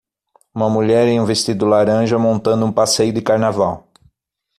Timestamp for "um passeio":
2.65-3.13